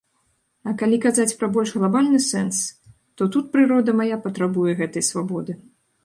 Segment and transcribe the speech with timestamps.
[0.69, 2.61] А калі казаць пра больш глабальны сэнс,
[3.21, 5.53] то тут прырода мая патрабуе гэтай свабоды.